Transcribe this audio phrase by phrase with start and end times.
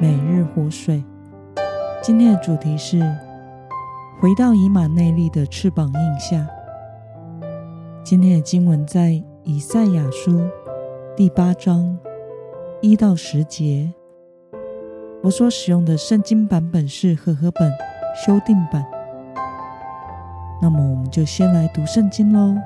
[0.00, 1.02] 每日活水。
[2.02, 3.00] 今天的主题是
[4.20, 6.46] 回到以马内利的翅膀印下。
[8.02, 10.40] 今天的经文在以赛亚书
[11.16, 11.96] 第八章
[12.80, 13.92] 一到十节。
[15.22, 17.72] 我所使用的圣经版本是和合本
[18.26, 18.84] 修订版。
[20.60, 22.56] 那么，我们就先来读圣经喽。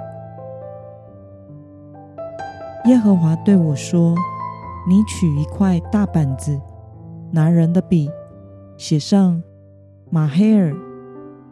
[2.86, 4.14] 耶和华对我说。
[4.88, 6.60] 你取一块大板子，
[7.36, 8.10] 拿人的笔，
[8.78, 9.42] 写上
[10.08, 10.74] 马黑尔、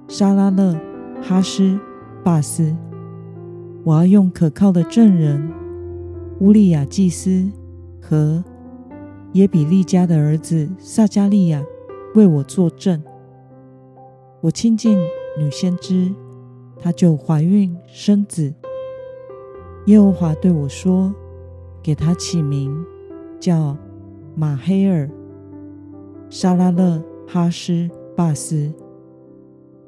[0.08, 0.74] 沙拉勒、
[1.20, 1.78] 哈施、
[2.24, 2.74] 巴斯。
[3.84, 5.52] 我要用可靠的证人
[6.40, 7.50] 乌利亚祭司
[8.00, 8.42] 和
[9.34, 11.62] 耶比利家的儿子撒迦利亚
[12.14, 13.02] 为我作证。
[14.40, 14.98] 我亲近
[15.38, 16.10] 女先知，
[16.80, 18.54] 她就怀孕生子。
[19.84, 21.14] 耶和华对我说
[21.84, 22.74] ：“给她起名。”
[23.38, 23.76] 叫
[24.34, 25.10] 马黑尔、
[26.34, 28.74] 沙拉勒、哈斯、巴斯，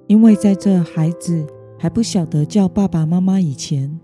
[0.07, 1.45] 因为在这孩子
[1.77, 3.99] 还不晓得叫爸爸妈妈以前，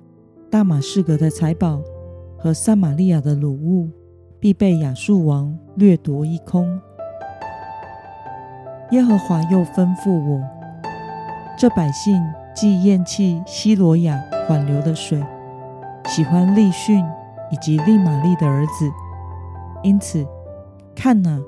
[0.50, 1.80] 大马士革的财宝
[2.36, 3.88] 和撒玛利亚的鲁物
[4.40, 6.66] 必被亚述王掠夺一空。
[8.90, 10.42] 耶和华又吩咐我：
[11.56, 12.20] 这百姓
[12.56, 15.22] 既厌弃西罗亚缓流的水，
[16.08, 17.04] 喜欢利逊
[17.52, 18.90] 以及利玛利的儿子。
[19.84, 20.26] 因此，
[20.92, 21.40] 看哪，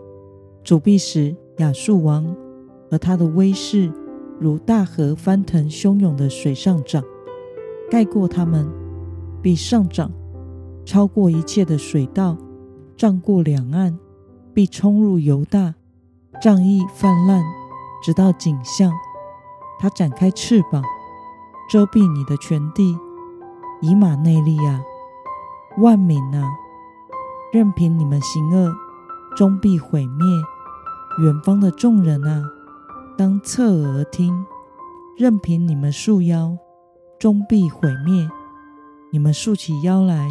[0.65, 2.25] 主必使亚述王
[2.91, 3.93] 和他的威势
[4.41, 7.05] 如大河翻腾汹涌的水上涨，
[7.91, 8.67] 盖过他们，
[9.43, 10.11] 必上涨，
[10.87, 12.37] 超过一切的水道，
[12.97, 13.99] 涨过两岸，
[14.55, 15.75] 必冲入犹大，
[16.41, 17.43] 仗义泛滥，
[18.03, 18.91] 直到景象。
[19.79, 20.83] 他展开翅膀，
[21.71, 22.97] 遮蔽你的全地，
[23.83, 24.83] 以马内利亚，
[25.79, 26.43] 万民啊！
[27.53, 28.75] 任凭你们行恶，
[29.37, 30.27] 终必毁灭。
[31.19, 32.43] 远方的众人啊，
[33.17, 34.45] 当侧耳听。
[35.17, 36.59] 任凭你们束腰，
[37.21, 38.29] 终必毁灭。
[39.13, 40.29] 你们竖起腰来，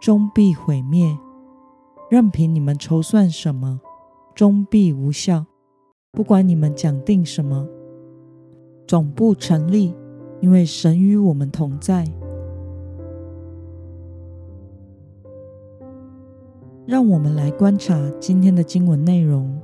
[0.00, 1.18] 终必毁灭。
[2.08, 3.78] 任凭你们筹算什么，
[4.34, 5.44] 终必无效。
[6.12, 7.68] 不管你们讲定什么，
[8.86, 9.94] 总不成立，
[10.40, 12.10] 因为神与我们同在。
[16.86, 19.60] 让我们来观察今天的经文内容。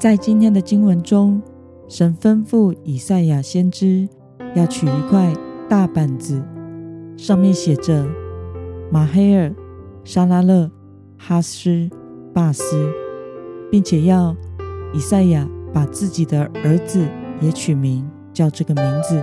[0.00, 1.42] 在今天的经文中，
[1.86, 4.08] 神吩咐以赛亚先知
[4.54, 5.30] 要取一块
[5.68, 6.42] 大板子，
[7.18, 8.06] 上面写着
[8.90, 9.54] 马黑尔、
[10.02, 10.70] 沙拉勒、
[11.18, 11.90] 哈斯、
[12.32, 12.90] 巴斯，
[13.70, 14.34] 并且要
[14.94, 17.06] 以赛亚把自己的儿子
[17.42, 19.22] 也取名叫这个名字。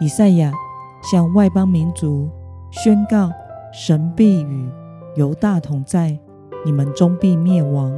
[0.00, 0.52] 以赛亚
[1.08, 2.28] 向外邦民族
[2.72, 3.30] 宣告。
[3.74, 4.68] 神必与
[5.16, 6.18] 犹大同在，
[6.62, 7.90] 你们终必灭亡。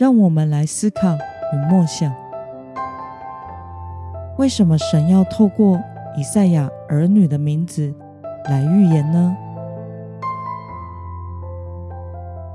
[0.00, 1.14] 让我们来思考
[1.52, 2.10] 与默想：
[4.38, 5.78] 为什么神要透过
[6.16, 7.92] 以赛亚儿女的名字
[8.46, 9.36] 来预言呢？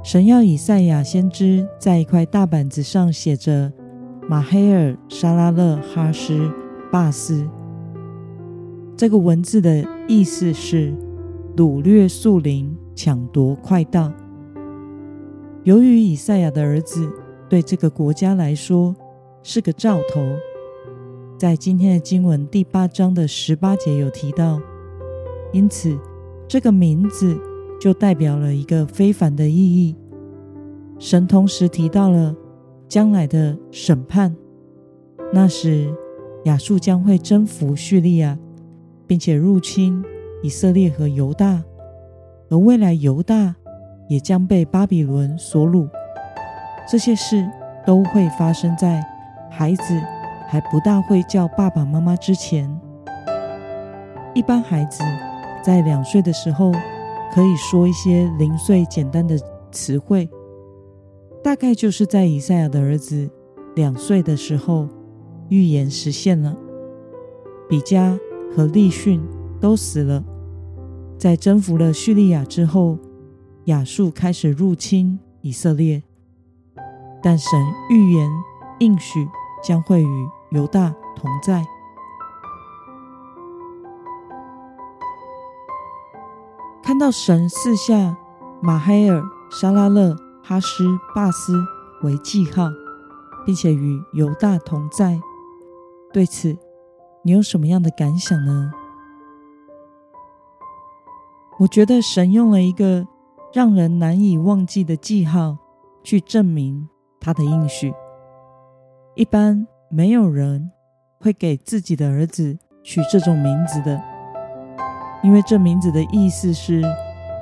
[0.03, 3.71] 神要以赛亚先知在一块大板子上写着
[4.27, 6.51] 马黑尔、沙拉勒、哈施、
[6.91, 7.47] 巴斯。
[8.97, 10.91] 这个文字的意思是
[11.55, 14.11] 掳掠树林、抢夺快到。
[15.61, 17.07] 由于以赛亚的儿子
[17.49, 18.95] 对这个国家来说
[19.43, 20.21] 是个兆头，
[21.37, 24.59] 在今天的经文第八章的十八节有提到，
[25.51, 25.97] 因此
[26.47, 27.39] 这个名字
[27.79, 29.95] 就代表了一个非凡的意义。
[30.97, 32.35] 神同时提到了
[32.87, 34.35] 将来的审判，
[35.33, 35.93] 那时
[36.45, 38.37] 亚述将会征服叙利亚。
[39.07, 40.03] 并且入侵
[40.41, 41.63] 以色列和犹大，
[42.49, 43.55] 而未来犹大
[44.09, 45.87] 也将被巴比伦所掳。
[46.87, 47.49] 这些事
[47.85, 49.03] 都会发生在
[49.49, 50.01] 孩子
[50.47, 52.69] 还不大会叫爸爸妈妈之前。
[54.33, 55.03] 一般孩子
[55.63, 56.71] 在两岁的时候
[57.33, 59.39] 可以说一些零碎简单的
[59.71, 60.29] 词汇，
[61.43, 63.29] 大概就是在以赛亚的儿子
[63.75, 64.87] 两岁的时候，
[65.49, 66.55] 预言实现了。
[67.67, 68.17] 比加
[68.55, 69.21] 和利逊
[69.59, 70.23] 都死了，
[71.17, 72.99] 在征服了叙利亚之后，
[73.65, 76.03] 亚述开始入侵以色列，
[77.25, 78.29] 但神预言
[78.77, 79.27] 应许
[79.63, 81.65] 将会与犹大同在。
[86.83, 88.15] 看到神赐下
[88.61, 90.85] 马黑尔、沙拉勒、哈斯、
[91.15, 91.65] 巴斯
[92.03, 92.69] 为记号，
[93.43, 95.19] 并且与犹大同在，
[96.13, 96.55] 对此
[97.23, 98.71] 你有什么样的感想呢？
[101.57, 103.07] 我觉得神用了一个
[103.51, 105.57] 让人难以忘记的记号
[106.03, 106.87] 去证明
[107.25, 107.91] 他的应许。
[109.15, 110.69] 一般没有人
[111.19, 113.99] 会给自己的儿子取这种名字的。
[115.23, 116.83] 因为这名字的意思是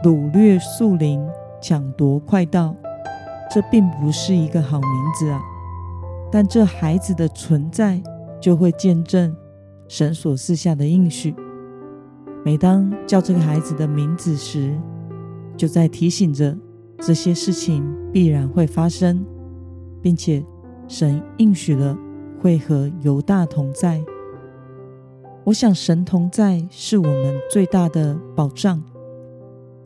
[0.02, 1.22] 掳掠树林、
[1.62, 2.74] 抢夺快到，
[3.52, 4.90] 这并不是一个好名
[5.20, 5.42] 字啊。
[6.32, 8.02] 但这孩子的存在
[8.40, 9.36] 就会见证
[9.90, 11.36] 神所赐下的应许。
[12.46, 14.80] 每当叫这个孩子的名字时，
[15.58, 16.58] 就在提醒着
[17.00, 19.26] 这些事情必然会发生，
[20.04, 20.46] 并且
[20.88, 21.98] 神应许了
[22.40, 24.04] 会和犹大同在。
[25.46, 28.84] 我想，神同在是我们最大的保障。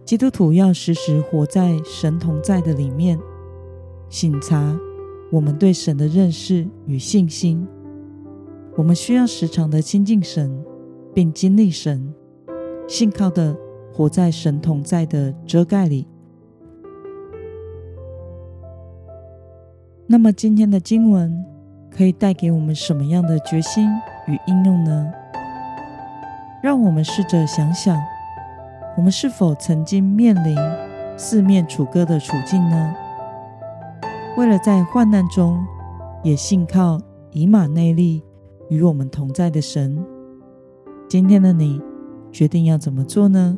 [0.03, 3.19] 基督徒要时时活在神同在的里面，
[4.09, 4.79] 省察
[5.31, 7.67] 我们对神的认识与信心。
[8.75, 10.63] 我们需要时常的亲近神，
[11.13, 12.13] 并经历神，
[12.87, 13.55] 信靠的
[13.91, 16.07] 活在神同在的遮盖里。
[20.09, 21.43] 那么，今天的经文
[21.91, 23.89] 可以带给我们什么样的决心
[24.25, 25.11] 与应用呢？
[26.63, 28.01] 让我们试着想想，
[28.95, 30.57] 我们是否曾经面临
[31.17, 32.95] 四面楚歌的处境呢？
[34.37, 35.61] 为了在患难中
[36.23, 36.97] 也信靠
[37.31, 38.23] 以马内利
[38.69, 40.01] 与我们同在的神，
[41.09, 41.81] 今天的你
[42.31, 43.57] 决定要怎么做呢？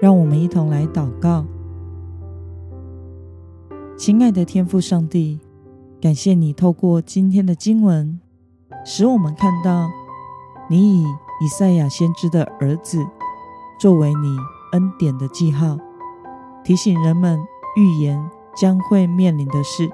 [0.00, 1.44] 让我们一同来祷告。
[3.96, 5.38] 亲爱的天父上帝，
[6.00, 8.20] 感谢你透过今天的经文，
[8.84, 9.88] 使我们看到。
[10.68, 11.04] 你以
[11.40, 13.04] 以赛亚先知的儿子
[13.78, 14.36] 作为你
[14.72, 15.76] 恩典的记号，
[16.64, 17.38] 提醒人们
[17.76, 19.90] 预言将会面临的事，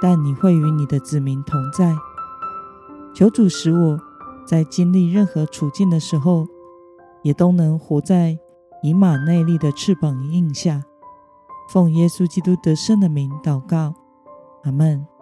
[0.00, 1.94] 但你会与你的子民同在。
[3.12, 4.00] 求主使我
[4.46, 6.46] 在经历任何处境的时候，
[7.22, 8.38] 也都能活在
[8.82, 10.82] 以马内利的翅膀荫下。
[11.68, 13.92] 奉耶稣基督得胜的名祷告，
[14.62, 15.15] 阿门。